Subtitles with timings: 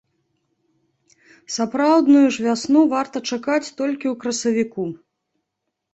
[1.57, 4.83] Сапраўдную ж вясну варта чакаць толькі ў красавіку.